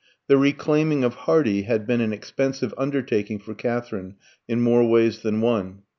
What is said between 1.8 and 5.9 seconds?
been an expensive undertaking for Katherine in more ways than one.